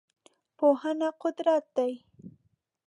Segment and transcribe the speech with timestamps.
[0.57, 1.93] پوهنه قدرت دی.